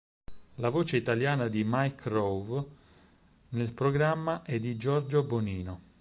[0.55, 2.65] La voce italiana di Mike Rowe
[3.49, 5.81] nel programma è di Giorgio Bonino.